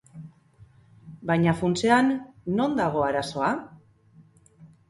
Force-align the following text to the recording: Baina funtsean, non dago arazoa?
Baina 1.31 1.53
funtsean, 1.59 2.11
non 2.61 2.75
dago 2.83 3.07
arazoa? 3.11 3.55